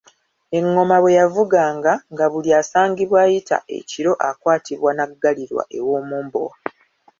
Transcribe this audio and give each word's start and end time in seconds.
Ennoma 0.57 0.95
bwe 0.99 1.17
yavuganga, 1.19 1.93
nga 2.13 2.25
buli 2.31 2.49
asangibwa 2.61 3.19
ayita 3.25 3.57
ekiro 3.77 4.11
akwatibwa 4.29 4.91
n'aggalirwa 4.93 5.63
ew'Omumbowa. 5.79 6.53